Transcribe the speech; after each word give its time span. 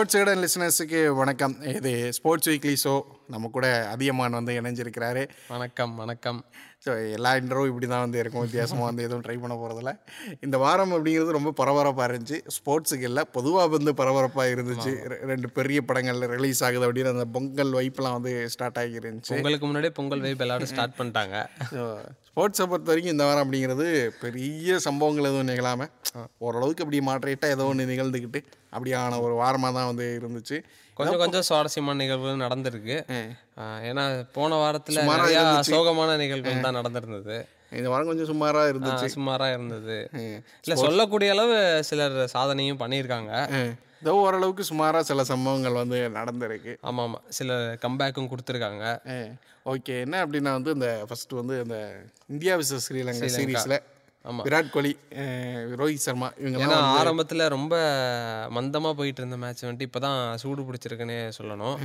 Sports 0.00 0.18
Aden 0.18 0.42
லிசனர்ஸுக்கு 0.42 1.00
வணக்கம். 1.18 1.54
இது 1.78 1.90
sports 2.16 2.48
weekly 2.50 2.72
show 2.82 2.92
நம்ம 3.32 3.48
கூட 3.56 3.66
அதிகமான் 3.94 4.36
வந்து 4.38 4.52
இணைஞ்சிருக்கிறாரு. 4.60 5.22
வணக்கம் 5.54 5.92
வணக்கம். 6.02 6.38
ஸோ 6.84 6.90
எல்லா 7.16 7.30
இன்டர்வும் 7.40 7.68
இப்படி 7.70 7.86
தான் 7.90 8.04
வந்து 8.04 8.20
இருக்கும். 8.22 8.44
வித்தியாசமாக 8.46 8.86
வந்து 8.88 9.04
எதுவும் 9.06 9.24
ட்ரை 9.26 9.36
பண்ண 9.42 9.54
போகிறதில்ல 9.62 9.92
இந்த 10.46 10.56
வாரம் 10.62 10.94
அப்படிங்கிறது 10.96 11.36
ரொம்ப 11.38 11.50
பரபரப்பாக 11.58 12.06
இருந்துச்சு. 12.10 12.38
ஸ்போர்ட்ஸுக்கு 12.56 13.06
இல்லை 13.10 13.24
பொதுவாக 13.36 13.70
வந்து 13.76 13.92
பரபரப்பாக 14.00 14.54
இருந்துச்சு. 14.54 14.92
ரெண்டு 15.32 15.50
பெரிய 15.58 15.82
படங்கள் 15.90 16.24
ரிலீஸ் 16.36 16.62
ஆகுது 16.68 16.86
அப்படின்னு 16.88 17.12
அந்த 17.16 17.26
பொங்கல் 17.36 17.74
வைப்லாம் 17.80 18.16
வந்து 18.18 18.32
ஸ்டார்ட் 18.54 18.80
ஆகி 18.84 18.98
இருந்துச்சு. 19.02 19.34
உங்களுக்கு 19.38 19.68
முன்னாடியே 19.70 19.94
பொங்கல் 20.00 20.24
வைப் 20.28 20.44
எல்லாரும் 20.46 20.72
ஸ்டார்ட் 20.72 20.98
பண்ணிட்டாங்க. 21.00 21.44
ஸோ 21.74 21.82
ஸ்போர்ட்ஸை 22.32 22.64
பொறுத்த 22.70 22.90
வரைக்கும் 22.90 23.14
இந்த 23.14 23.24
வாரம் 23.28 23.44
அப்படிங்கிறது 23.44 23.86
பெரிய 24.24 24.78
சம்பவங்கள் 24.84 25.28
எதுவும் 25.30 25.48
நிகழாமல் 25.50 25.90
ஓரளவுக்கு 26.46 26.84
அப்படி 26.84 26.98
மாட்ரேட்டாக 27.08 27.54
ஏதோ 27.54 27.64
ஒன்று 27.70 27.88
நிகழ்ந்துக்கிட்டு 27.90 28.40
அப்படியான 28.74 29.18
ஒரு 29.24 29.34
வாரமாக 29.40 29.72
தான் 29.78 29.88
வந்து 29.90 30.06
இருந்துச்சு. 30.20 30.58
கொஞ்சம் 30.96 31.20
கொஞ்சம் 31.22 31.44
சுவாரஸ்யமான 31.48 31.98
நிகழ்வுகள் 32.02 32.44
நடந்திருக்கு. 32.46 32.96
ஏன்னா 33.88 34.04
போன 34.36 34.58
வாரத்துல 34.62 35.04
நிறைய. 35.10 35.40
சோகமான 35.70 36.16
நிகழ்வுகள் 36.22 36.66
தான் 36.66 36.78
நடந்திருந்தது. 36.80 37.36
இந்த 37.80 37.88
வாரம் 37.92 38.10
கொஞ்சம் 38.10 38.30
சுமாராக 38.32 38.70
இருந்துச்சு. 38.72 39.06
ஆஹ் 39.08 39.14
சுமாரா 39.18 39.48
இருந்தது. 39.56 39.96
இல்ல 40.64 40.76
சொல்லக்கூடிய 40.84 41.30
அளவு 41.36 41.58
சிலர் 41.90 42.18
சாதனையும் 42.36 42.82
பண்ணியிருக்காங்க. 42.84 43.32
ஏதோ 44.02 44.12
ஓரளவுக்கு 44.24 44.64
சுமாராக 44.70 45.08
சில 45.08 45.24
சம்பவங்கள் 45.30 45.80
வந்து 45.80 45.98
நடந்திருக்கு. 46.18 46.72
ஆமா 46.88 47.02
ஆமா 47.06 47.18
சில 47.38 47.58
கம்பேக்கும் 47.84 48.30
கொடுத்துருக்காங்க. 48.32 48.84
ஓகே. 49.72 49.94
என்ன 50.04 50.16
அப்படின்னா 50.24 50.52
வந்து 50.58 50.74
இந்த 50.76 50.90
ஃபர்ஸ்ட் 51.08 51.32
வந்து 51.40 51.56
இந்த 51.64 51.78
இந்தியா 52.34 52.52
விசஸ் 52.60 52.84
ஸ்ரீலங்கா 52.86 53.28
சீரீஸில். 53.38 53.76
விராட் 54.46 54.72
கோலி 54.72 54.90
ரோஹித் 55.80 56.04
சர்மா 56.06 56.28
ஏன்னா 56.30 56.48
இவங்கெல்லாம் 56.48 56.88
ஆரம்பத்துல 56.96 57.44
ரொம்ப 57.54 57.74
மந்தமா 58.56 58.90
போயிட்டு 58.98 59.20
இருந்த 59.22 59.36
மேட்ச் 59.42 59.62
வந்துட்டு 59.64 59.86
இப்பதான் 59.88 60.18
சூடு 60.42 60.64
பிடிச்சிருக்குன்னே 60.68 61.18
சொல்லணும். 61.38 61.76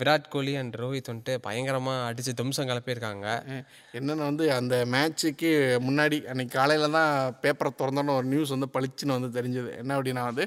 விராட் 0.00 0.28
கோலி 0.34 0.54
அண்ட் 0.62 0.74
ரோஹித் 0.82 1.10
வந்துட்டு 1.12 1.36
பயங்கரமா 1.46 1.94
அடிச்சு 2.08 2.34
தும்சம் 2.40 2.68
கிளப்பியிருக்காங்க. 2.70 3.26
என்னென்ன 3.98 4.26
வந்து 4.30 4.46
அந்த 4.58 4.74
மேட்ச்சுக்கு 4.94 5.52
முன்னாடி 5.86 6.18
அன்னைக்கு 6.32 6.56
காலையில் 6.58 6.96
தான் 6.98 7.14
பேப்பரை 7.44 7.72
திறந்தோன்னு 7.80 8.18
ஒரு 8.20 8.28
நியூஸ் 8.34 8.54
வந்து 8.56 8.70
பளிச்சுன்னு 8.76 9.18
வந்து 9.18 9.32
தெரிஞ்சது. 9.38 9.72
என்ன 9.82 9.96
அப்படின்னா 9.98 10.24
வந்து 10.30 10.46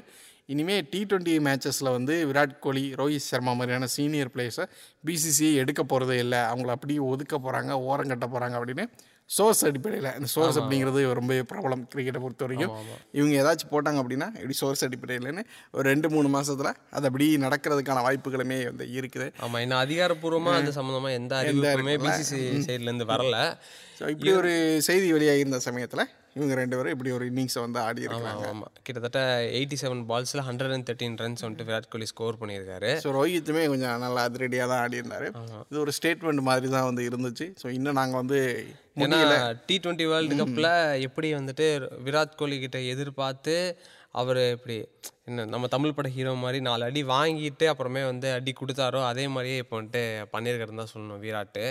இனிமேல் 0.52 0.88
டி 0.92 1.00
டுவெண்ட்டி 1.10 1.34
மேட்சஸில் 1.46 1.94
வந்து 1.96 2.14
விராட் 2.30 2.58
கோலி 2.64 2.84
ரோஹித் 3.00 3.28
சர்மா 3.30 3.52
மாதிரியான 3.58 3.88
சீனியர் 3.96 4.32
பிளேயர்ஸை 4.34 4.64
பிசிசிஐ 5.08 5.52
எடுக்க 5.62 5.82
போகிறதே 5.92 6.18
இல்லை. 6.24 6.40
அவங்கள 6.52 6.70
அப்படியே 6.76 7.00
ஒதுக்க 7.12 7.34
போகிறாங்க 7.46 7.72
ஓரம் 7.88 8.12
கட்ட 8.12 8.26
போகிறாங்க 8.34 8.56
அப்படின்னு 8.60 8.86
சோர்ஸ் 9.30 9.62
அடிப்படையில். 9.66 10.08
இந்த 10.18 10.28
சோர்ஸ் 10.34 10.56
அப்படிங்கிறது 10.60 11.00
ரொம்ப 11.18 11.34
பிரபலம் 11.50 11.84
கிரிக்கெட்டை 11.92 12.20
பொறுத்த 12.22 12.44
வரைக்கும் 12.46 12.72
இவங்க 13.18 13.34
ஏதாச்சும் 13.42 13.70
போட்டாங்க 13.74 14.00
அப்படின்னா 14.02 14.28
இப்படி 14.38 14.56
சோர்ஸ் 14.60 14.84
அடிப்படையிலன்னு 14.86 15.44
ஒரு 15.76 15.84
ரெண்டு 15.92 16.08
மூணு 16.14 16.30
மாசத்துல 16.36 16.72
அது 16.96 17.06
அப்படி 17.10 17.26
நடக்கிறதுக்கான 17.44 18.02
வாய்ப்புகளுமே 18.08 18.58
வந்து 18.70 18.86
இருக்குது. 18.98 19.28
ஆமா 19.44 19.60
இன்னும் 19.64 19.82
அதிகாரப்பூர்வமா 19.84 20.54
அது 20.60 20.78
சம்பந்தமா 20.80 21.12
எந்த 21.20 21.36
அறிவிப்புமே 21.42 21.94
பிசிசி 22.06 22.40
சைடுல 22.68 22.90
இருந்து 22.90 23.06
வரல. 23.12 23.38
ஸோ 24.00 24.10
இப்படி 24.14 24.32
ஒரு 24.40 24.52
செய்தி 24.88 25.08
வெளியாகிருந்த 25.18 25.60
சமயத்தில் 25.68 26.04
இவங்க 26.36 26.54
ரெண்டு 26.60 26.76
பேரும் 26.76 26.94
இப்படி 26.94 27.10
ஒரு 27.16 27.24
இன்னிங்ஸை 27.30 27.60
வந்து 27.64 27.78
ஆடி 27.86 28.06
இருக்காங்க. 28.06 28.46
ஆமா 28.52 28.68
கிட்டத்தட்ட 28.86 29.20
எயிட்டி 29.58 29.76
செவன் 29.82 30.02
பால்ஸ்ல 30.10 30.44
ஹண்ட்ரட் 30.48 30.74
அண்ட் 30.76 30.86
தேர்ட்டின் 30.90 31.18
ரன்ஸ் 31.22 31.44
வந்துட்டு 31.44 31.66
விராட் 31.70 31.90
கோலி 31.94 32.08
ஸ்கோர் 32.12 32.40
பண்ணியிருக்காரு. 32.42 32.92
ஸோ 33.04 33.12
ரோஹித்துமே 33.18 33.64
கொஞ்சம் 33.72 34.04
நல்லா 34.04 34.22
அதிரடியாக 34.30 34.70
தான் 34.72 34.82
ஆடி 34.84 35.00
இருந்தார் 35.02 35.26
இது 35.70 35.82
ஒரு 35.84 35.94
ஸ்டேட்மெண்ட் 35.98 36.46
மாதிரி 36.50 36.70
தான் 36.76 36.88
வந்து 36.90 37.04
இருந்துச்சு. 37.10 37.48
ஸோ 37.62 37.68
இன்னும் 37.78 37.98
நாங்கள் 38.00 38.22
வந்து 38.22 38.40
ஏன்னா 39.04 39.18
டி 39.68 39.76
டுவெண்ட்டி 39.84 40.06
வேர்ல்டு 40.12 40.40
கப்பில் 40.42 40.72
எப்படி 41.08 41.30
வந்துட்டு 41.40 41.66
விராட் 42.06 42.38
கோலி 42.42 42.58
கிட்ட 42.64 42.80
எதிர்பார்த்து 42.94 43.56
அவர் 44.20 44.40
இப்படி 44.56 44.74
என்ன 45.28 45.44
நம்ம 45.52 45.66
தமிழ் 45.74 45.94
பட 45.96 46.08
ஹீரோ 46.14 46.32
மாதிரி 46.42 46.58
நாலு 46.66 46.82
அடி 46.86 47.00
வாங்கிட்டு 47.12 47.66
அப்புறமே 47.70 48.02
வந்து 48.08 48.28
அடி 48.38 48.52
கொடுத்தாரோ 48.58 49.00
அதே 49.10 49.24
மாதிரியே 49.34 49.60
இப்போ 49.62 49.74
வந்துட்டு 49.78 50.02
பண்ணியிருக்கிறதா 50.32 50.78
தான் 50.80 50.90
சொல்லணும் 50.92 51.22
விராட்டு. 51.24 51.64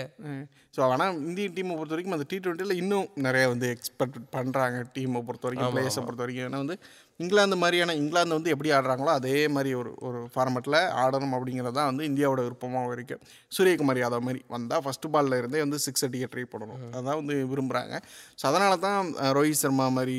ஸோ 0.74 0.80
ஆனால் 0.92 1.16
இந்திய 1.28 1.46
டீமை 1.56 1.74
பொறுத்த 1.78 1.94
வரைக்கும் 1.94 2.14
அந்த 2.16 2.26
டி 2.28 2.36
டுவெண்ட்டியில் 2.44 2.78
இன்னும் 2.82 3.08
நிறைய 3.24 3.46
வந்து 3.52 3.66
எக்ஸ்பெக்ட் 3.74 4.16
பண்ணுறாங்க 4.36 4.76
டீமை 4.94 5.20
பொறுத்த 5.26 5.44
வரைக்கும் 5.46 5.72
பிளேயர்ஸை 5.74 6.02
பொறுத்த 6.06 6.22
வரைக்கும். 6.24 6.46
ஏன்னா 6.48 6.60
வந்து 6.62 6.76
இங்கிலாந்து 7.20 7.56
மாதிரியான 7.62 7.96
இங்கிலாந்து 8.00 8.36
வந்து 8.38 8.52
எப்படி 8.54 8.70
ஆடுறாங்களோ 8.76 9.10
அதே 9.18 9.34
மாதிரி 9.56 9.70
ஒரு 9.80 9.90
ஒரு 10.06 10.20
ஃபார்மெட்டில் 10.32 10.78
ஆடணும் 11.02 11.34
அப்படிங்கிறது 11.38 11.76
தான் 11.78 11.90
வந்து 11.90 12.06
இந்தியாவோட 12.10 12.40
விருப்பமாகவும் 12.46 12.94
இருக்குது 12.96 13.20
சூரியகுமார் 13.56 14.00
யாதவ் 14.02 14.26
மாதிரி 14.28 14.40
வந்தால் 14.56 14.82
ஃபஸ்ட்டு 14.86 15.12
பால்ல 15.16 15.40
இருந்தே 15.42 15.62
வந்து 15.66 15.80
சிக்ஸ் 15.86 16.06
அடிக்க 16.08 16.28
ட்ரை 16.32 16.46
பண்ணணும். 16.54 16.80
அதான் 17.00 17.20
வந்து 17.20 17.36
விரும்புகிறாங்க 17.52 17.94
ஸோ 18.40 18.46
அதனால 18.52 18.72
தான் 18.86 19.12
ரோஹித் 19.38 19.62
சர்மா 19.64 19.88
மாதிரி 19.98 20.16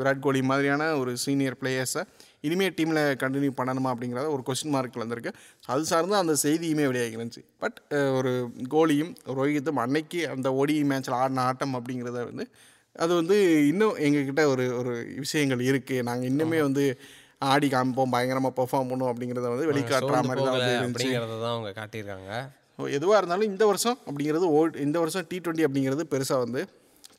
விராட் 0.00 0.24
கோலி 0.26 0.42
மாதிரியான 0.52 0.90
ஒரு 1.02 1.14
சீனியர் 1.26 1.60
பிளேயர்ஸை 1.62 2.04
இனிமேல் 2.48 2.74
டீமில் 2.78 3.00
கண்டினியூ 3.22 3.52
பண்ணணுமா 3.60 3.90
அப்படிங்கிறத 3.92 4.26
ஒரு 4.36 4.42
கொஸ்டின் 4.48 4.74
மார்க் 4.74 5.02
வந்திருக்கு. 5.02 5.32
அது 5.72 5.82
சார்ந்து 5.92 6.16
அந்த 6.22 6.34
செய்தியுமே 6.44 6.84
வெளியாகி 6.90 7.16
இருந்துச்சு. 7.18 7.42
பட் 7.62 7.78
ஒரு 8.18 8.32
கோலியும் 8.74 9.12
ரோஹித்தும் 9.38 9.82
அன்னைக்கு 9.84 10.20
அந்த 10.34 10.50
ஓடி 10.60 10.76
மேட்ச்சில் 10.92 11.18
ஆடின 11.22 11.44
ஆட்டம் 11.48 11.76
அப்படிங்கிறத 11.78 12.20
வந்து 12.30 12.46
அது 12.96 13.12
வந்து 13.18 13.36
இன்னும் 13.68 13.98
எங்ககிட்ட 14.06 14.42
ஒரு 14.52 14.64
ஒரு 14.78 14.94
விஷயங்கள் 15.24 15.60
இருக்குது 15.68 16.06
நாங்கள் 16.08 16.28
இன்னுமே 16.30 16.58
வந்து 16.68 16.84
ஆடி 17.52 17.68
காமிப்போம் 17.74 18.12
பயங்கரமாக 18.14 18.54
பெர்ஃபார்ம் 18.58 18.90
பண்ணுவோம் 18.90 19.12
அப்படிங்கிறத 19.12 19.46
வந்து 19.52 19.68
வெளிக்காட்டுற 19.70 20.18
மாதிரி 20.28 20.42
தான் 20.48 20.58
அப்படிங்கிறத 20.88 21.36
தான் 21.44 21.54
அவங்க 21.54 21.70
காட்டியிருக்காங்க. 21.78 22.32
எதுவாக 22.98 23.18
இருந்தாலும் 23.20 23.50
இந்த 23.52 23.64
வருஷம் 23.70 23.96
அப்படிங்கிறது 24.06 24.46
ஓ 24.56 24.60
இந்த 24.86 24.98
வருஷம் 25.02 25.26
டி 25.30 25.38
டுவெண்ட்டி 25.44 25.66
அப்படிங்கிறது 25.68 26.04
பெருசாக 26.12 26.44
வந்து 26.44 26.60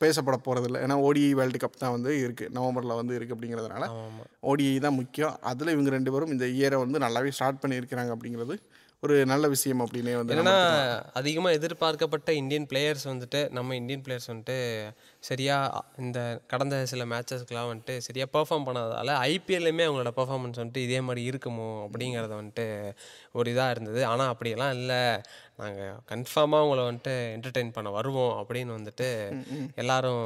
பேசப்பட 0.04 0.38
போகிறதில்ல 0.40 0.82
ஏன்னா 0.82 0.96
ஓடிஐ 1.04 1.32
வேர்ல்டு 1.34 1.58
கப் 1.58 1.78
தான் 1.78 1.94
வந்து 1.96 2.12
இருக்குது 2.22 2.52
நவம்பரில் 2.52 2.98
வந்து 3.00 3.16
இருக்குது 3.16 3.36
அப்படிங்கிறதுனால 3.36 3.86
ஓடிஐ 4.44 4.78
தான் 4.78 4.96
முக்கியம். 4.96 5.36
அதில் 5.44 5.72
இவங்க 5.72 5.90
ரெண்டு 5.90 6.12
பேரும் 6.12 6.32
இந்த 6.32 6.46
இயரை 6.54 6.78
வந்து 6.78 6.98
நல்லாவே 6.98 7.30
ஸ்டார்ட் 7.30 7.62
பண்ணியிருக்கிறாங்க 7.62 8.14
அப்படிங்கிறது 8.16 8.56
ஒரு 9.02 9.14
நல்ல 9.26 9.46
விஷயம் 9.48 9.82
அப்படின்னே 9.84 10.12
வந்து 10.16 10.34
ஏன்னா 10.34 10.54
அதிகமாக 11.12 11.56
எதிர்பார்க்கப்பட்ட 11.56 12.32
இந்தியன் 12.32 12.68
பிளேயர்ஸ் 12.70 13.06
வந்துட்டு 13.10 13.40
நம்ம 13.50 13.74
இந்தியன் 13.74 14.04
பிளேயர்ஸ் 14.04 14.30
வந்துட்டு 14.30 14.56
சரியா 15.28 15.56
இந்த 16.04 16.18
கடந்த 16.52 16.78
சில 16.92 17.02
மேட்சஸ்க்கெலாம் 17.12 17.70
வந்துட்டு 17.70 17.94
சரியாக 18.06 18.28
பெர்ஃபார்ம் 18.36 18.66
பண்ணாததால் 18.66 19.12
ஐபிஎல்லையுமே 19.30 19.84
அவங்களோட 19.86 20.12
பெர்ஃபார்மன்ஸ் 20.18 20.60
வந்துட்டு 20.60 20.84
இதே 20.86 20.98
மாதிரி 21.08 21.22
இருக்குமோ 21.30 21.68
அப்படிங்கிறத 21.86 22.34
வந்துட்டு 22.40 22.66
ஒரு 23.38 23.48
இதாக 23.54 23.74
இருந்தது. 23.74 24.00
ஆனால் 24.10 24.30
அப்படியெல்லாம் 24.32 24.74
இல்லை. 24.78 25.00
நாங்கள் 25.60 25.98
கன்ஃபார்மாக 26.10 26.62
அவங்கள 26.62 26.84
வந்துட்டு 26.88 27.14
என்டர்டெயின் 27.34 27.74
பண்ண 27.74 27.88
வருவோம் 27.96 28.32
அப்படின்னு 28.40 28.72
வந்துட்டு 28.78 29.08
எல்லாரும் 29.82 30.24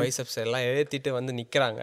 பைசப்ஸ் 0.00 0.38
எல்லாம் 0.44 0.64
ஏற்றிட்டு 0.70 1.10
வந்து 1.18 1.32
நிற்கிறாங்க 1.40 1.82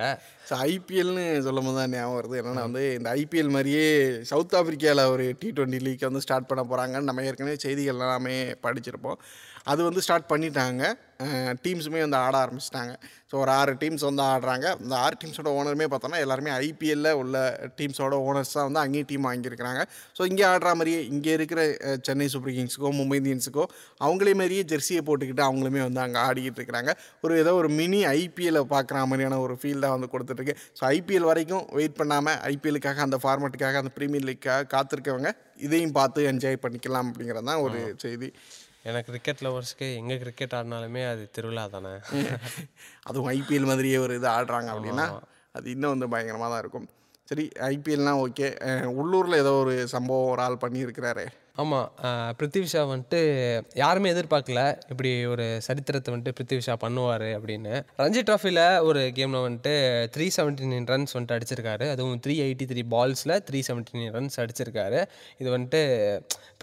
ஸோ 0.49 0.55
ஐபிஎல்னு 0.71 1.25
சொல்லும் 1.45 1.67
போது 1.67 1.79
தான் 1.79 1.93
ஞாபகம் 1.95 2.17
வருது. 2.19 2.39
என்னன்னா 2.41 2.65
வந்து 2.69 2.83
இந்த 2.97 3.09
ஐபிஎல் 3.21 3.53
மாதிரியே 3.55 3.85
சவுத் 4.31 4.57
ஆப்பிரிக்காவில் 4.59 5.11
ஒரு 5.13 5.27
டி 5.41 5.49
டுவெண்ட்டி 5.57 5.81
லீக் 5.87 6.09
வந்து 6.09 6.23
ஸ்டார்ட் 6.25 6.49
பண்ண 6.51 6.63
போகிறாங்கன்னு 6.71 7.09
நம்ம 7.11 7.25
ஏற்கனவே 7.29 7.55
செய்திகள் 7.65 8.03
எல்லாமே 8.07 8.35
படிச்சிருப்போம். 8.65 9.19
அது 9.71 9.81
வந்து 9.87 10.01
ஸ்டார்ட் 10.05 10.31
பண்ணிட்டாங்க. 10.33 10.83
டீம்ஸுமே 11.63 11.99
வந்து 12.03 12.17
ஆட 12.25 12.35
ஆரம்பிச்சிட்டாங்க. 12.43 12.93
ஸோ 13.29 13.35
ஒரு 13.41 13.51
ஆறு 13.57 13.73
டீம்ஸ் 13.81 14.03
வந்து 14.07 14.23
ஆடுறாங்க. 14.29 14.67
இந்த 14.83 14.93
ஆறு 15.01 15.15
டீம்ஸோட 15.21 15.49
ஓனருமே 15.57 15.85
பார்த்தோன்னா 15.91 16.19
எல்லாருமே 16.25 16.51
ஐபிஎல்ல 16.67 17.09
உள்ள 17.21 17.35
டீம்ஸோட 17.79 18.15
ஓனர்ஸ் 18.29 18.53
தான் 18.55 18.67
வந்து 18.67 18.81
அங்கேயும் 18.83 19.09
டீம் 19.11 19.27
வாங்கியிருக்கிறாங்க. 19.29 19.81
ஸோ 20.17 20.21
இங்கே 20.31 20.45
ஆடுற 20.51 20.71
மாதிரியே 20.79 21.01
இங்கே 21.11 21.33
இருக்கிற 21.37 21.61
சென்னை 22.07 22.27
சூப்பர் 22.33 22.55
கிங்ஸுக்கோ 22.57 22.91
மும்பை 22.99 23.17
இந்தியன்ஸுக்கோ 23.21 23.65
அவங்களே 24.05 24.33
மாதிரியே 24.41 24.63
ஜெர்சியை 24.71 25.03
போட்டுக்கிட்டு 25.09 25.43
அவங்களுமே 25.47 25.83
வந்து 25.87 26.01
அங்கே 26.05 26.19
ஆடிக்கிட்டு 26.27 26.59
இருக்கிறாங்க. 26.61 26.93
ஒரு 27.25 27.35
ஏதோ 27.43 27.53
ஒரு 27.61 27.71
மினி 27.79 28.01
ஐபிஎல்லை 28.21 28.63
பார்க்குற 28.73 29.05
மாதிரியான 29.11 29.39
ஒரு 29.45 29.55
ஃபீல் 29.61 29.85
தான் 29.85 29.95
வந்து 29.97 30.11
கொடுத்துட்ருக்கு 30.15 30.57
ஸோ 30.79 30.83
ஐபிஎல் 30.95 31.29
வரைக்கும் 31.31 31.63
வெயிட் 31.79 31.99
பண்ணாமல் 32.01 32.39
ஐபிஎலுக்காக 32.53 33.05
அந்த 33.07 33.19
ஃபார்மெட்டுக்காக 33.25 33.83
அந்த 33.83 33.93
ப்ரீமியர் 33.99 34.27
லீக்காக 34.31 34.67
காத்திருக்கவங்க 34.75 35.31
இதையும் 35.67 35.95
பார்த்து 36.01 36.27
என்ஜாய் 36.33 36.61
பண்ணிக்கலாம் 36.65 37.09
அப்படிங்கிறது 37.11 37.49
தான் 37.51 37.63
ஒரு 37.67 37.79
செய்தி. 38.05 38.31
எனக்கு 38.85 39.09
கிரிக்கெட் 39.11 39.43
லவர்ஸ்க்கு 39.45 39.87
எங்கே 39.95 40.15
கிரிக்கெட் 40.17 40.55
ஆடினாலுமே 40.59 41.01
அது 41.11 41.23
திருவிழா 41.31 41.63
தானே? 41.67 41.91
அதுவும் 43.07 43.29
ஐபிஎல் 43.29 43.69
மாதிரியே 43.71 43.97
ஒரு 43.97 44.13
இது 44.15 44.27
ஆடுறாங்க 44.27 44.69
அப்படின்னா 44.75 45.05
அது 45.55 45.67
இன்னும் 45.71 45.93
வந்து 45.93 46.07
பயங்கரமாக 46.07 46.49
தான் 46.49 46.59
இருக்கும். 46.59 46.87
சரி 47.29 47.43
ஐபிஎல்னால் 47.67 48.21
ஓகே 48.23 48.47
உள்ளூரில் 48.99 49.41
ஏதோ 49.43 49.51
ஒரு 49.63 49.73
சம்பவம் 49.87 50.31
ஒரு 50.31 50.41
ஆள் 50.41 50.63
பண்ணியிருக்கிறாரு. 50.63 51.25
ஆமாம் 51.59 51.87
பிருத்திவிஷா 52.37 52.81
வந்துட்டு 52.91 53.19
யாருமே 53.81 54.11
எதிர்பார்க்கல 54.13 54.61
இப்படி 54.91 55.09
ஒரு 55.31 55.45
சரித்திரத்தை 55.65 56.09
வந்துட்டு 56.13 56.35
பிருத்திவிஷா 56.37 56.75
பண்ணுவார் 56.83 57.25
அப்படின்னு. 57.37 57.73
ரஞ்சி 58.01 58.21
ட்ராஃபியில் 58.27 58.61
ஒரு 58.89 59.01
கேமில் 59.17 59.43
வந்துட்டு 59.45 59.73
த்ரீ 60.13 60.27
செவன்ட்டி 60.37 60.69
நைன் 60.71 60.87
ரன்ஸ் 60.93 61.13
வந்துட்டு 61.15 61.35
அடிச்சிருக்காரு. 61.37 61.85
அதுவும் 61.95 62.21
த்ரீ 62.25 62.35
எயிட்டி 62.45 62.67
த்ரீ 62.71 62.83
பால்ஸில் 62.93 63.35
த்ரீ 63.49 63.61
செவன்ட்டி 63.69 63.97
நைன் 63.99 64.15
ரன்ஸ் 64.17 64.39
அடிச்சிருக்காரு. 64.43 65.01
இது 65.41 65.49
வந்துட்டு 65.55 65.81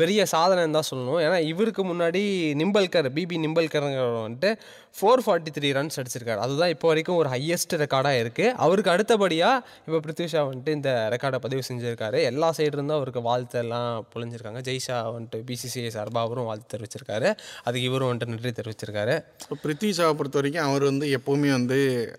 பெரிய 0.00 0.26
சாதனைன்னு 0.32 0.76
தான் 0.78 0.88
சொல்லணும். 0.90 1.20
ஏன்னா 1.26 1.38
இவருக்கு 1.52 1.84
முன்னாடி 1.90 2.22
நிம்பல்கர் 2.62 3.10
பிபி 3.18 3.38
நிம்பல்கருங்கிறவர் 3.46 4.26
வந்துட்டு 4.26 4.52
ஃபோர் 4.98 5.22
ஃபார்ட்டி 5.24 5.50
த்ரீ 5.56 5.68
ரன்ஸ் 5.78 5.98
அடிச்சிருக்காரு. 6.00 6.42
அதுதான் 6.46 6.72
இப்போ 6.76 6.86
வரைக்கும் 6.92 7.18
ஒரு 7.22 7.28
ஹையஸ்ட் 7.34 7.74
ரெக்கார்டாக 7.84 8.22
இருக்குது 8.24 8.54
அவருக்கு 8.66 8.92
அடுத்தபடியாக 8.94 9.64
இப்போ 9.86 10.00
பிருத்திவிஷா 10.06 10.42
வந்துட்டு 10.48 10.74
இந்த 10.78 10.90
ரெக்கார்டை 11.16 11.40
பதிவு 11.46 11.62
செஞ்சுருக்காரு. 11.70 12.20
எல்லா 12.32 12.50
சைடு 12.58 12.74
இருந்தும் 12.76 12.98
அவருக்கு 13.00 13.22
வாழ்த்து 13.30 13.58
எல்லாம் 13.64 13.92
பொழிஞ்சிருக்காங்க. 14.14 14.62
ஜெய்ஷா 14.88 14.98
வந்துட்டு 15.16 15.38
பிசிசிஐ 15.48 15.90
சார்பாக 15.96 16.26
அவரும் 16.26 16.48
வாழ்த்து 16.48 16.72
தெரிவிச்சிருக்காரு. 16.74 17.28
அதுக்கு 17.66 17.86
இவரும் 17.90 18.10
வந்துட்டு 18.10 18.32
நன்றி 18.34 18.52
தெரிவிச்சிருக்காரு. 18.60 19.14
ஸோ 19.48 19.56
பிருத்வி 19.64 19.90
ஷாவை 19.98 20.14
பொறுத்த 20.20 20.40
வரைக்கும் 20.40 20.66
அவர் 20.68 20.84
வந்து 20.90 21.06
எப்போவுமே 21.18 21.50
வந்து 21.58 21.78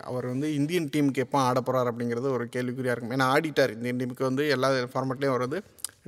அவர் 0.09 0.27
வந்து 0.33 0.49
இந்தியன் 0.59 0.89
டீமுக்கு 0.95 1.25
எப்போ 1.25 1.39
ஆட 1.47 1.59
போகிறார் 1.61 1.91
அப்படிங்கிறது 1.91 2.35
ஒரு 2.37 2.47
கேள்விக்குறியாக 2.55 2.95
இருக்கும். 2.95 3.15
ஏன்னா 3.17 3.29
ஆடிட்டார் 3.35 3.75
இந்தியன் 3.77 4.01
டீமுக்கு 4.01 4.29
வந்து 4.29 4.45
எல்லா 4.57 4.71
ஃபார்மேட்லேயும் 4.93 5.35
அவர் 5.35 5.45
வந்து 5.47 5.61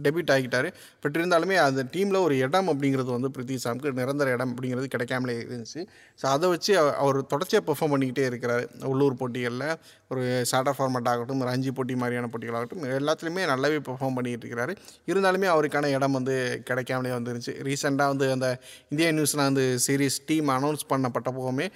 டெபிட் 0.05 0.31
ஆகிட்டார். 0.35 0.67
பட் 1.03 1.17
இருந்தாலுமே 1.19 1.55
அந்த 1.67 1.81
டீமில் 1.95 2.19
ஒரு 2.25 2.35
இடம் 2.45 2.69
அப்படிங்கிறது 2.73 3.11
வந்து 3.17 3.31
பிரித்தி 3.35 3.57
சாம்க்கு 3.65 3.95
நிரந்தர 4.01 4.33
இடம் 4.37 4.51
அப்படிங்கிறது 4.53 4.87
கிடைக்காமலே 4.95 5.35
இருந்துச்சு. 5.43 5.81
ஸோ 6.21 6.27
அதை 6.35 6.49
வச்சு 6.53 6.73
அவர் 7.03 7.19
தொடர்ச்சியாக 7.33 7.65
பெர்ஃபார்ம் 7.69 7.93
பண்ணிக்கிட்டே 7.95 8.25
இருக்கிறார். 8.31 8.65
உள்ளூர் 8.91 9.19
போட்டிகளில் 9.21 9.67
ஒரு 10.13 10.23
சாட்டா 10.51 10.71
ஃபார்மேட் 10.77 11.09
ஆகட்டும் 11.11 11.43
ரஞ்சி 11.49 11.71
போட்டி 11.75 11.95
மாதிரியான 12.01 12.29
போட்டிகளாகட்டும் 12.31 12.85
எல்லாத்துலேயுமே 12.99 13.43
நல்லாவே 13.51 13.77
பெர்ஃபார்ம் 13.89 14.17
பண்ணிகிட்டு 14.17 14.43
இருக்கிறாரு. 14.45 14.73
இருந்தாலுமே 15.11 15.47
அவருக்கான 15.55 15.91
இடம் 15.97 16.17
வந்து 16.19 16.35
கிடைக்காமலே 16.69 17.13
வந்துருச்சு. 17.17 17.53
ரீசெண்டாக 17.67 18.13
வந்து 18.13 18.27
அந்த 18.35 18.47
India 18.93 19.09
New Zealand 19.17 19.65
series 19.87 20.19
team 20.29 20.49
announce 20.57 20.89
பண்ணப்பட்ட 20.93 21.29
போகமே 21.39 21.67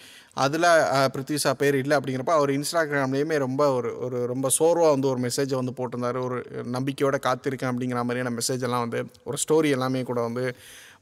அதில் 0.44 0.69
பிருத்விஷா 1.13 1.51
பேர் 1.59 1.75
இல்லை 1.81 1.95
அப்படிங்கிறப்ப 1.97 2.33
அவர் 2.38 2.51
இன்ஸ்டாகிராம்லேயுமே 2.57 3.35
ரொம்ப 3.45 3.62
ஒரு 3.75 3.91
ஒரு 4.06 4.17
ரொம்ப 4.31 4.47
சோர்வாக 4.57 4.94
வந்து 4.95 5.07
ஒரு 5.12 5.19
மெசேஜை 5.27 5.56
வந்து 5.62 5.75
போட்டிருந்தாரு. 5.77 6.19
ஒரு 6.27 6.38
நம்பிக்கையோட 6.75 7.17
காத்திருக்கேன் 7.27 7.71
அப்படிங்கிற 7.71 8.01
மாதிரியான 8.07 8.34
மெசேஜ் 8.40 8.66
எல்லாம் 8.69 8.86
வந்து 8.88 9.02
ஒரு 9.30 9.40
ஸ்டோரி 9.46 9.72
எல்லாமே 9.78 10.04
கூட 10.12 10.22
வந்து 10.30 10.46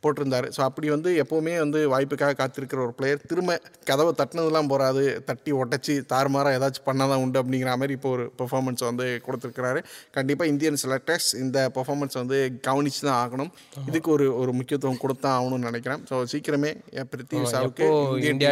போட்டிருந்தாரு. 0.06 0.48
ஸோ 0.56 0.62
அப்படி 0.68 0.88
வந்து 0.94 1.10
எப்போவுமே 1.22 1.52
வந்து 1.64 1.80
வாய்ப்புக்காக 1.92 2.34
காத்திருக்கிற 2.40 2.80
ஒரு 2.86 2.94
பிளேயர் 2.98 3.22
திரும்ப 3.30 3.52
கதவை 3.90 4.12
தட்டினதுலாம் 4.20 4.70
போகாது 4.72 5.04
தட்டி 5.30 5.52
உடச்சி 5.60 5.94
தாறுமாறாக 6.12 6.58
ஏதாச்சும் 6.58 6.88
பண்ணாதான் 6.88 7.22
உண்டு 7.26 7.40
அப்படிங்கிற 7.42 7.76
மாதிரி 7.82 7.96
இப்போ 7.98 8.10
ஒரு 8.16 8.26
பெர்ஃபார்மன்ஸ் 8.40 8.84
வந்து 8.90 9.06
கொடுத்துருக்கிறாரு. 9.28 9.82
கண்டிப்பாக 10.18 10.52
இந்தியன் 10.54 10.80
செலக்டர்ஸ் 10.84 11.30
இந்த 11.44 11.58
பெர்ஃபார்மன்ஸ் 11.78 12.20
வந்து 12.22 12.40
கவனிச்சு 12.68 13.02
தான் 13.08 13.20
ஆகணும். 13.24 13.52
இதுக்கு 13.90 14.12
ஒரு 14.18 14.28
ஒரு 14.42 14.54
முக்கியத்துவம் 14.60 15.02
கொடுத்தா 15.06 15.32
ஆகணும்னு 15.38 15.70
நினைக்கிறேன். 15.70 16.04
ஸோ 16.12 16.18
சீக்கிரமே 16.34 16.74
பிருத்திவி 17.14 17.46
ஷாவுக்கு 17.54 17.88
எப்போ 17.88 18.28
இந்தியா 18.34 18.52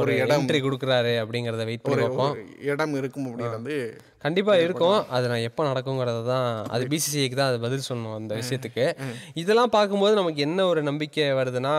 ஒரு 0.00 0.14
இடம் 0.24 0.50
கொடுக்குறாரு 0.68 1.14
அப்படிங்கிறத 1.24 1.68
வெயிட் 1.72 1.92
ஒரு 1.94 2.08
இடம் 2.72 2.96
இருக்கும் 3.02 3.28
அப்படின்னு 3.28 3.56
வந்து 3.58 3.78
கண்டிப்பா 4.24 4.52
இருக்கும். 4.64 4.98
அது 5.16 5.24
நான் 5.30 5.44
எப்போ 5.48 5.62
நடக்குங்கிறது 5.68 6.22
தான் 6.30 6.46
அது 6.74 6.84
பிசிசிஐக்கு 6.92 7.36
தான் 7.40 7.50
அது 7.52 7.58
பதில் 7.64 7.84
சொல்லணும் 7.88 8.14
அந்த 8.18 8.32
விஷயத்துக்கு. 8.40 8.84
இதெல்லாம் 9.40 9.72
பார்க்கும்போது 9.74 10.14
நமக்கு 10.20 10.40
என்ன 10.46 10.66
ஒரு 10.70 10.80
நம்பிக்கை 10.88 11.26
வருதுன்னா 11.38 11.74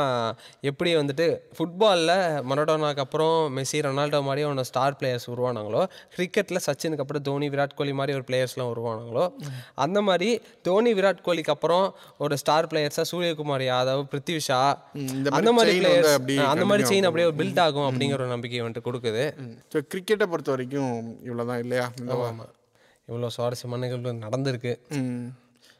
எப்படி 0.69 0.91
வந்துட்டு 0.99 1.25
ஃபுட்பாலில் 1.57 2.13
மரடோனாக்கு 2.49 3.03
அப்புறம் 3.05 3.37
மெஸ்ஸி 3.57 3.79
ரொனால்டோ 3.87 4.19
மாதிரி 4.27 4.43
ஒன்று 4.49 4.65
ஸ்டார் 4.71 4.97
பிளேயர்ஸ் 4.99 5.27
உருவானாங்களோ 5.33 5.81
கிரிக்கெட்டில் 6.17 6.63
சச்சினுக்கு 6.67 7.05
அப்புறம் 7.05 7.25
தோனி 7.29 7.49
விராட் 7.55 7.75
கோலி 7.79 7.95
மாதிரி 8.01 8.15
ஒரு 8.19 8.27
பிளேயர்ஸ்லாம் 8.29 8.71
உருவானாங்களோ 8.73 9.25
அந்த 9.85 10.01
மாதிரி 10.09 10.29
தோனி 10.69 10.93
விராட் 10.99 11.25
கோலிக்கு 11.27 11.53
அப்புறம் 11.55 11.87
ஒரு 12.25 12.37
ஸ்டார் 12.43 12.69
பிளேயர்ஸாக 12.73 13.07
சூரியகுமார் 13.13 13.65
யாதவ் 13.69 14.03
பிருத்வி 14.13 14.37
ஷா 14.49 14.61
இந்த 15.15 15.35
அந்த 15.39 15.53
மாதிரி 15.57 15.75
பிளேயர்ஸ் 15.81 16.13
அந்த 16.53 16.67
மாதிரி 16.71 16.85
செயின் 16.91 17.09
அப்படியே 17.09 17.27
பில்ட் 17.41 17.63
ஆகும் 17.65 17.87
அப்படிங்கிற 17.89 18.19
ஒரு 18.21 18.33
நம்பிக்கை 18.35 18.61
வந்துட்டு 18.65 18.87
கொடுக்குது. 18.89 19.25
ஸோ 19.73 19.77
கிரிக்கெட்டை 19.91 20.29
பொறுத்த 20.33 20.55
வரைக்கும் 20.55 20.95
இவ்வளோ 21.27 21.45
தான் 21.51 21.61
இல்லையா 21.65 21.87
ஆமாம் 22.35 22.53
இவ்வளோ 23.09 23.29
சுவாரஸ்யமான 23.35 23.83
நிகழ்வு 23.85 24.11
நடந்திருக்கு. 24.25 24.73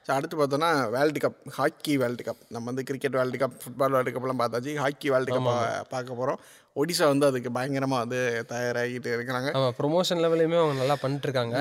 ஸோ 0.05 0.11
அடுத்து 0.15 0.35
பார்த்தோன்னா 0.39 0.67
world 0.95 1.19
cup 1.23 1.37
hockey 1.55 1.93
world 2.01 2.23
cup. 2.25 2.41
நம்ம 2.53 2.65
வந்து 2.71 2.83
cricket 2.89 3.15
world 3.19 3.37
cup 3.43 3.55
football 3.61 3.93
world 3.95 4.13
கப்லாம் 4.15 4.41
பார்த்தாச்சு. 4.41 4.73
ஹாக்கி 4.83 5.07
வேர்ல்டு 5.13 5.31
கப் 5.31 5.47
பார்க்க 5.93 6.19
போகிறோம் 6.19 6.39
ஒடிசா 6.79 7.05
வந்து 7.11 7.27
அதுக்கு 7.29 7.49
பயங்கரமாக 7.57 8.03
வந்து 8.03 8.19
தயாராகிட்டு 8.49 9.09
இருக்கிறாங்க. 9.17 9.49
ஆமாம் 9.57 9.75
ப்ரொமோஷன் 9.77 10.21
லெவலையுமே 10.23 10.57
அவங்க 10.61 10.75
நல்லா 10.81 10.95
பண்ணிட்டு 11.03 11.27
இருக்காங்க 11.27 11.57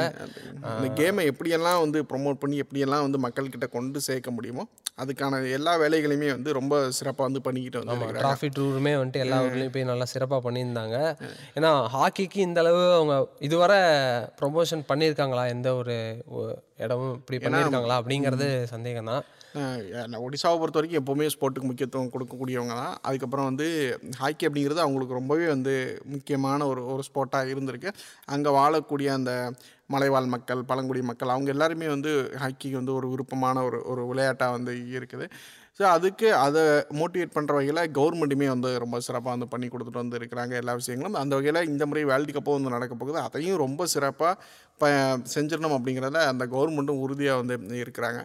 இந்த 0.76 0.88
கேமை 1.00 1.24
எப்படியெல்லாம் 1.32 1.82
வந்து 1.84 2.00
ப்ரொமோட் 2.12 2.40
பண்ணி 2.42 2.56
எப்படியெல்லாம் 2.64 3.04
வந்து 3.06 3.20
மக்கள்கிட்ட 3.26 3.68
கொண்டு 3.76 4.00
சேர்க்க 4.08 4.36
முடியுமோ 4.38 4.64
அதுக்கான 5.02 5.40
எல்லா 5.58 5.72
வேலைகளையுமே 5.82 6.30
வந்து 6.36 6.50
ரொம்ப 6.58 6.74
சிறப்பாக 6.98 7.28
வந்து 7.28 7.42
பண்ணிக்கிட்டு 7.46 7.80
வந்து 7.82 8.18
டிராஃபி 8.18 8.50
டூருமே 8.58 8.94
வந்துட்டு 8.98 9.24
எல்லா 9.26 9.38
ஊர்லேயும் 9.46 9.74
போய் 9.76 9.90
நல்லா 9.92 10.08
சிறப்பாக 10.14 10.42
பண்ணியிருந்தாங்க. 10.48 10.96
ஏன்னா 11.58 11.70
ஹாக்கிக்கு 11.94 12.40
இந்த 12.48 12.60
அளவு 12.64 12.82
அவங்க 12.98 13.14
இதுவரை 13.48 13.78
ப்ரொமோஷன் 14.40 14.84
பண்ணியிருக்காங்களா? 14.90 15.46
எந்த 15.54 15.68
ஒரு 15.80 15.96
இடமும் 16.84 17.16
இப்படி 17.20 17.38
பண்ணியிருக்காங்களா? 17.44 17.98
அப்படிங்கிறது 18.02 18.48
சந்தேகம் 18.74 19.10
தான் 19.12 19.24
ஒடிசாவை 20.26 20.56
பொறுத்த 20.60 20.78
வரைக்கும் 20.78 21.00
எப்போவுமே 21.00 21.26
ஸ்போர்ட்டுக்கு 21.32 21.68
முக்கியத்துவம் 21.70 22.10
கொடுக்கக்கூடியவங்க 22.14 22.74
தான். 22.80 22.94
அதுக்கப்புறம் 23.08 23.46
வந்து 23.50 23.66
ஹாக்கி 24.20 24.46
அப்படிங்கிறது 24.46 24.82
அவங்களுக்கு 24.84 25.03
ரொம்பவே 25.18 25.46
வந்து 25.46 25.74
முக்கியமான 26.14 26.66
ஒரு 26.66 26.82
ஒரு 26.92 27.02
ஸ்பாட்டாக 27.08 27.52
இருந்திருக்கு. 27.54 27.90
அங்கே 28.34 28.50
வாழக்கூடிய 28.58 29.08
அந்த 29.18 29.32
மலைவாழ் 29.94 30.32
மக்கள் 30.34 30.68
பழங்குடி 30.70 31.00
மக்கள் 31.10 31.32
அவங்க 31.34 31.50
எல்லாருமே 31.54 31.88
வந்து 31.94 32.12
ஹாக்கிக்கு 32.42 32.78
வந்து 32.80 32.94
ஒரு 32.98 33.06
விருப்பமான 33.12 33.64
ஒரு 33.68 33.78
ஒரு 33.92 34.02
விளையாட்டாக 34.10 34.56
வந்து 34.56 34.72
இருக்குது. 34.98 35.26
ஸோ 35.78 35.82
அதுக்கு 35.94 36.28
அதை 36.44 36.62
மோட்டிவேட் 37.00 37.34
பண்ணுற 37.36 37.52
வகையில் 37.56 37.80
கவர்மெண்ட்டுமே 37.98 38.48
வந்து 38.54 38.70
ரொம்ப 38.82 38.96
சிறப்பாக 39.06 39.34
வந்து 39.36 39.48
பண்ணி 39.54 39.68
கொடுத்துட்டு 39.68 40.02
வந்து 40.02 40.18
இருக்கிறாங்க 40.20 40.54
எல்லா 40.62 40.74
விஷயங்களும். 40.80 41.18
அந்த 41.22 41.34
வகையில் 41.38 41.68
இந்த 41.70 41.86
முறை 41.86 42.04
வேர்ல்டு 42.10 42.34
கப்போ 42.36 42.54
வந்து 42.58 42.74
நடக்க 42.76 42.94
போகுது. 42.94 43.18
அதையும் 43.28 43.62
ரொம்ப 43.64 43.86
சிறப்பாக 43.94 44.34
ப 44.80 44.90
செஞ்சிடணும் 45.34 45.76
அப்படிங்கிறத 45.78 46.20
அந்த 46.32 46.46
கவர்மெண்ட்டும் 46.54 47.02
உறுதியாக 47.06 47.40
வந்து 47.42 47.80
இருக்கிறாங்க. 47.82 48.20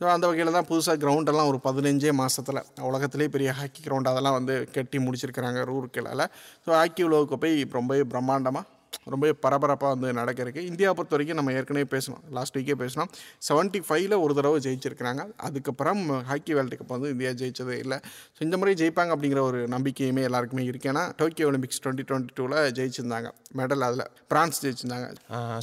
ஸோ 0.00 0.06
அந்த 0.06 0.26
வகையில் 0.26 0.50
தான் 0.52 0.68
புதுசாக 0.68 0.96
கிரவுண்டெல்லாம் 0.96 1.48
ஒரு 1.48 1.58
பதினஞ்சே 1.64 2.12
மாதத்தில் 2.12 2.60
உலகத்திலே 2.82 3.26
பெரிய 3.28 3.50
ஹாக்கி 3.52 3.80
கிரவுண்ட் 3.82 4.08
அதெல்லாம் 4.08 4.36
வந்து 4.36 4.54
கட்டி 4.72 4.98
முடிச்சிருக்கிறாங்க 4.98 5.62
ரூர்க்கிலால் 5.64 6.22
ஸோ 6.66 6.70
ஹாக்கி 6.72 7.02
உலகக்கோப்பை 7.02 7.50
ரொம்பவே 7.72 8.04
பிரம்மாண்டமாக 8.04 8.64
ரொம்பவே 9.06 9.32
பரபரப்பாக 9.42 9.90
வந்து 9.92 10.08
நடக்க 10.16 10.40
இருக்கு 10.42 10.62
இந்தியாவை 10.66 10.94
பொறுத்த 10.94 11.14
வரைக்கும் 11.14 11.38
நம்ம 11.38 11.52
ஏற்கனவே 11.54 11.86
பேசணும் 11.92 12.22
லாஸ்ட் 12.36 12.56
வீக்கே 12.56 12.76
பேசணும் 12.80 13.10
செவன்ட்டி 13.42 13.80
ஃபைவ்ல 13.86 14.16
ஒரு 14.24 14.34
தடவை 14.38 14.58
ஜெயிச்சிருக்கிறாங்க. 14.64 15.22
அதுக்கப்புறம் 15.46 16.00
ஹாக்கி 16.28 16.52
வேர்ல்டு 16.56 16.76
கப் 16.76 16.94
வந்து 16.94 17.10
இந்தியா 17.14 17.32
ஜெயிச்சதே 17.40 17.76
இல்லை. 17.80 17.98
ஸோ 18.36 18.42
இந்த 18.42 18.56
முறை 18.56 18.74
ஜெயிப்பாங்க 18.80 19.14
அப்படிங்கிற 19.14 19.42
ஒரு 19.48 19.60
நம்பிக்கையுமே 19.74 20.24
எல்லாருக்குமே 20.28 20.64
இருக்கு. 20.66 20.90
ஏன்னா 20.90 21.04
டோக்கியோ 21.18 21.48
ஒலிம்பிக்ஸ் 21.50 21.82
டுவெண்ட்டி 21.82 22.06
டுவெண்ட்டி 22.08 22.34
டூவில் 22.38 22.48
ஜெயிச்சிருந்தாங்க. 22.78 23.30
மெடல் 23.56 23.84
அதில். 23.86 24.04
பிரான்ஸ் 24.30 24.62
ஜெயிச்சிருந்தாங்க. 24.64 25.08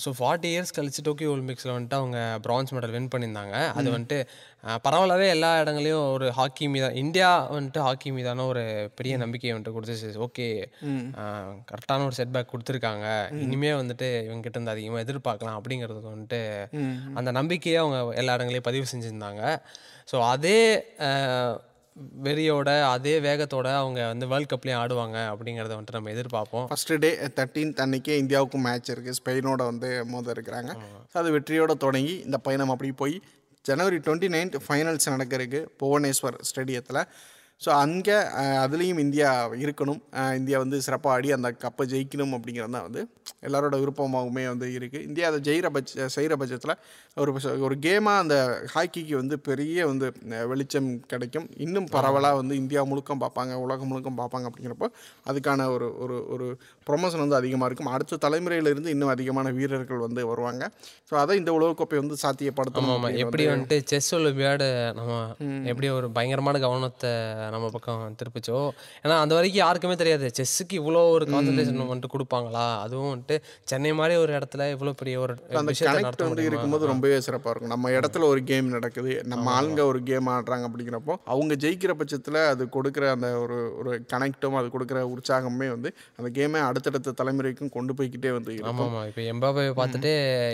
ஸோ 0.04 0.12
ஃபார்ட்டி 0.18 0.52
இயர்ஸ் 0.54 0.76
கழிச்சு 0.76 1.02
டோக்கியோ 1.06 1.32
ஒலிம்பிக்ஸில் 1.36 1.76
வந்துட்டு 1.76 2.00
அவங்க 2.00 2.18
பிரான்ஸ் 2.46 2.74
மெடல் 2.74 2.96
வின் 2.96 3.12
பண்ணியிருந்தாங்க. 3.14 3.56
அது 3.76 3.88
வந்துட்டு 3.92 4.20
ஆஹ், 4.64 4.80
பரவலாகவே 4.84 5.26
எல்லா 5.30 5.50
இடங்களையும் 5.62 6.06
ஒரு 6.14 6.28
ஹாக்கி 6.32 6.66
மீதா 6.70 6.88
இந்தியா 7.02 7.28
வந்துட்டு 7.52 7.80
ஹாக்கி 7.82 8.10
மீதான 8.12 8.46
ஒரு 8.46 8.64
பெரிய 8.98 9.14
நம்பிக்கையை 9.18 9.54
வந்துட்டு 9.54 9.76
கொடுத்துச்சு. 9.76 9.96
ஓகே 10.26 10.48
கரெக்டான 11.70 12.06
ஒரு 12.06 12.16
செட்பேக் 12.16 12.52
கொடுத்துருக்காங்க. 12.52 13.06
இனிமே 13.44 13.72
வந்துட்டு 13.82 14.10
இவங்க 14.26 14.44
கிட்ட 14.46 14.58
இருந்து 14.58 14.74
அதிகமாக 14.76 15.04
எதிர்பார்க்கலாம் 15.06 15.58
அப்படிங்கிறது 15.60 16.02
வந்துட்டு 16.14 16.42
அந்த 17.20 17.32
நம்பிக்கையை 17.40 17.80
அவங்க 17.84 18.20
எல்லா 18.22 18.36
இடங்களையும் 18.38 18.68
பதிவு 18.70 18.86
செஞ்சுருந்தாங்க. 18.92 19.42
ஸோ 20.12 20.20
அதே 20.34 20.60
வெறியோட 22.26 22.70
அதே 22.94 23.14
வேகத்தோட 23.26 23.68
அவங்க 23.82 24.00
வந்து 24.12 24.26
வேர்ல்ட் 24.32 24.52
கப்லேயும் 24.52 24.82
ஆடுவாங்க 24.82 25.18
அப்படிங்கிறத 25.32 25.74
வந்துட்டு 25.78 25.98
நம்ம 25.98 26.12
எதிர்பார்ப்போம். 26.16 26.66
ஃபஸ்ட்டு 26.72 26.98
டே 27.04 27.10
தேர்ட்டீன்த் 27.38 27.82
அன்னைக்கே 27.86 28.18
இந்தியாவுக்கும் 28.24 28.66
மேட்ச் 28.68 28.92
இருக்குது 28.94 29.18
ஸ்பெயினோட 29.20 29.62
வந்து 29.72 29.90
மோத 30.12 30.36
இருக்கிறாங்க. 30.36 30.74
ஸோ 31.12 31.18
அது 31.22 31.32
வெற்றியோட 31.38 31.76
தொடங்கி 31.86 32.16
இந்த 32.28 32.40
பயணம் 32.48 32.74
அப்படி 32.76 32.92
போய் 33.02 33.18
ஜனவரி 33.66 33.98
டுவெண்ட்டி 34.06 34.30
நைன்த் 34.36 34.58
ஃபைனல்ஸ் 34.66 35.10
நடக்க 35.14 35.64
புவனேஸ்வர் 35.82 36.38
ஸ்டேடியத்தில் 36.50 37.02
ஸோ 37.62 37.70
அங்கே 37.84 38.18
அதுலேயும் 38.64 39.00
இந்தியா 39.04 39.30
இருக்கணும். 39.64 40.02
இந்தியா 40.40 40.58
வந்து 40.64 40.78
சிறப்பாக 40.86 41.14
ஆடி 41.16 41.30
அந்த 41.38 41.50
கப்பை 41.64 41.84
ஜெயிக்கணும் 41.94 42.34
அப்படிங்கிறது 42.38 42.74
தான் 42.76 42.86
வந்து 42.88 43.02
எல்லாரோட 43.48 43.76
விருப்பமாகவுமே 43.82 44.44
வந்து 44.52 44.68
இருக்குது 44.78 45.06
இந்தியா 45.08 45.26
அதை 45.30 45.40
ஜெயிற 45.48 45.68
பட்ச 45.76 46.06
செய்கிற 46.16 46.34
பட்சத்தில் 46.42 46.74
ஒரு 47.22 47.32
ஒரு 47.66 47.76
கேமாக 47.86 48.24
அந்த 48.24 48.36
ஹாக்கிக்கு 48.74 49.16
வந்து 49.22 49.36
பெரிய 49.48 49.88
வந்து 49.92 50.08
வெளிச்சம் 50.52 50.90
கிடைக்கும். 51.12 51.48
இன்னும் 51.66 51.88
பரவலாக 51.96 52.40
வந்து 52.42 52.54
இந்தியா 52.62 52.84
முழுக்கம் 52.92 53.24
பார்ப்பாங்க 53.24 53.56
உலகம் 53.66 53.92
முழுக்கம் 53.92 54.20
பார்ப்பாங்க 54.22 54.50
அப்படிங்கிறப்போ 54.50 54.90
அதுக்கான 55.32 55.68
ஒரு 55.76 55.88
ஒரு 56.04 56.18
ஒரு 56.36 56.48
ப்ரொமோஷன் 56.90 57.24
வந்து 57.26 57.40
அதிகமாக 57.40 57.70
இருக்கும். 57.70 57.92
அடுத்த 57.96 58.22
தலைமுறையிலிருந்து 58.28 58.94
இன்னும் 58.96 59.14
அதிகமான 59.16 59.48
வீரர்கள் 59.58 60.06
வந்து 60.08 60.28
வருவாங்க. 60.32 60.64
ஸோ 61.10 61.16
அதை 61.24 61.40
இந்த 61.42 61.52
உலகக்கோப்பை 61.60 62.00
வந்து 62.04 62.22
சாத்தியப்படுத்தணும் 62.26 63.10
எப்படி 63.26 63.46
வந்துட்டு 63.54 63.80
செஸ் 63.94 64.14
ஒலிம்பியாடு 64.20 64.70
நம்ம 65.00 65.20
எப்படி 65.74 65.90
ஒரு 65.98 66.10
பயங்கரமான 66.20 66.64
கவனத்தை 66.68 67.14
நம்ம 67.56 67.70
பக்கம் 67.76 68.16
திருப்பிச்சோ. 68.20 68.60
ஏன்னா 69.04 69.16
அந்த 69.24 69.34
வரைக்கும் 69.38 69.62
யாருக்குமே 69.64 69.96
தெரியாது. 70.02 70.28
செஸ்ஸுக்கு 70.38 70.76
இவ்வளோ 70.82 71.02
ஒரு 71.16 71.26
கான்சன்ட்ரேஷன் 71.34 71.82
வந்துட்டு 71.92 72.14
கொடுப்பாங்களா? 72.16 72.66
அதுவும் 72.86 73.12
வந்துட்டு 73.14 73.38
சென்னை 73.72 73.92
மாதிரி 74.00 74.16
ஒரு 74.24 74.34
இடத்துல 74.38 74.70
இவ்வளோ 74.76 74.94
பெரிய 75.02 75.16
ஒரு 75.26 75.36
விஷயத்தை 75.72 76.26
வந்து 76.28 76.48
இருக்கும்போது 76.50 76.92
ரொம்பவே 76.94 77.20
சிறப்பாக 77.28 77.52
இருக்கும். 77.54 77.74
நம்ம 77.76 77.92
இடத்துல 77.98 78.30
ஒரு 78.34 78.44
கேம் 78.52 78.74
நடக்குது. 78.78 79.14
நம்ம 79.34 79.52
ஆளுங்க 79.58 79.82
ஒரு 79.92 80.02
கேம் 80.12 80.32
ஆடுறாங்க 80.36 80.70
அப்படிங்கிறப்போ 80.70 81.16
அவங்க 81.34 81.54
ஜெயிக்கிற 81.66 81.94
பட்சத்தில் 82.02 82.40
அது 82.54 82.64
கொடுக்குற 82.78 83.06
அந்த 83.16 83.30
ஒரு 83.44 83.60
ஒரு 83.80 83.92
கனெக்டும் 84.14 84.60
அது 84.62 84.68
கொடுக்குற 84.76 85.02
உற்சாகமே 85.14 85.70
வந்து 85.76 85.90
அந்த 86.20 86.30
கேமை 86.38 86.62
அடுத்தடுத்த 86.70 87.16
தலைமுறைக்கும் 87.22 87.74
கொண்டு 87.76 87.94
போய்க்கிட்டே 87.98 88.32
வந்து 88.38 88.54
ஆமாம் 88.72 88.96
இப்போ 89.10 89.22
எம்பாபே 89.34 89.66
பார்த்துட்டு 89.80 90.12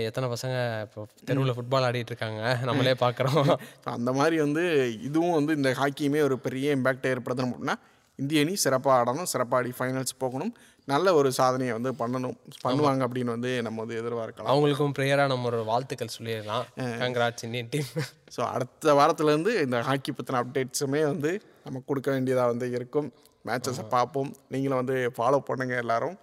எத்தனை 0.10 0.28
பசங்க 0.34 0.56
இப்போ 0.86 1.02
தெருவில் 1.28 1.56
ஃபுட்பால் 1.58 1.86
ஆடிட்டு 1.88 2.12
இருக்காங்க? 2.14 2.42
நம்மளே 2.70 2.96
பார்க்குறோம் 3.04 3.50
அந்த 3.98 4.12
மாதிரி 4.20 4.38
வந்து 4.46 4.64
இதுவும் 5.08 5.36
வந்து 5.38 5.54
இந்த 5.60 5.70
ஹாக்கியுமே 5.80 6.22
ஒரு 6.28 6.36
பெரிய 6.46 6.68
இம்பேக்டை 6.84 7.12
ஏற்படுத்தணும் 7.16 7.56
அப்படின்னா 7.56 7.78
இந்திய 8.20 8.42
அணி 8.44 8.54
சிறப்பாக 8.64 8.96
ஆடணும் 9.00 9.30
சிறப்பாக 9.32 9.60
ஆடி 9.60 9.72
ஃபைனல்ஸ் 9.78 10.16
போகணும். 10.24 10.52
நல்ல 10.92 11.08
ஒரு 11.20 11.30
சாதனையை 11.38 11.74
வந்து 11.78 11.92
பண்ணணும் 12.02 12.36
பண்ணுவாங்க 12.64 13.02
அப்படின்னு 13.08 13.34
வந்து 13.36 13.52
நம்ம 13.66 13.78
வந்து 13.84 13.98
எதிர்பார்க்கலாம். 14.00 14.50
அவங்களுக்கும் 14.54 14.94
ப்ரேயராக 14.98 15.32
நம்ம 15.34 15.48
ஒரு 15.52 15.60
வாழ்த்துக்கள் 15.70 16.14
சொல்லிடலாம். 16.16 16.66
கங்க்ராட்ஸ் 17.04 17.46
இந்தியன் 17.48 17.70
டீம் 17.74 17.90
ஸோ 18.36 18.42
அடுத்த 18.56 18.94
வாரத்துலேருந்து 19.00 19.54
இந்த 19.66 19.80
ஹாக்கி 19.90 20.14
பற்றின 20.18 20.42
அப்டேட்ஸுமே 20.44 21.02
வந்து 21.12 21.32
நம்ம 21.66 21.82
கொடுக்க 21.90 22.10
வேண்டியதாக 22.16 22.52
வந்து 22.54 22.68
இருக்கும். 22.78 23.10
மேட்சஸை 23.50 23.86
பார்ப்போம். 23.96 24.32
நீங்களும் 24.54 24.82
வந்து 24.82 24.98
ஃபாலோ 25.18 25.40
பண்ணுங்கள் 25.50 25.82
எல்லாரும். 25.84 26.18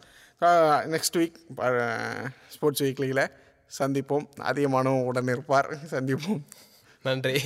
நெக்ஸ்ட் 0.94 1.18
வீக் 1.20 1.38
ஸ்போர்ட்ஸ் 2.54 2.84
வீக்லியில் 2.86 3.26
சந்திப்போம். 3.78 4.26
அதிகமானவும் 4.50 5.06
உடன் 5.10 5.32
இருப்பார் 5.36 5.70
சந்திப்போம். 5.94 6.40
நன்றி. 7.08 7.36